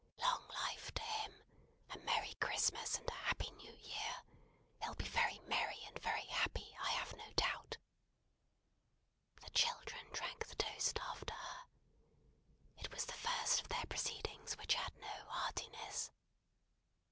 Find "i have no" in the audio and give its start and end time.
6.81-7.31